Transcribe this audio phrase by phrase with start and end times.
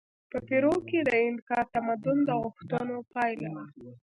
[0.31, 3.63] په پیرو کې د اینکا تمدن د نوښتونو پایله وه.